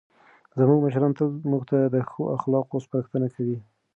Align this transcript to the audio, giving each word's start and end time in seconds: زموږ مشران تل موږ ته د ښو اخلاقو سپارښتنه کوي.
زموږ 0.59 0.77
مشران 0.85 1.11
تل 1.17 1.27
موږ 1.49 1.61
ته 1.69 1.77
د 1.93 1.95
ښو 2.09 2.21
اخلاقو 2.35 2.83
سپارښتنه 2.85 3.27
کوي. 3.35 3.57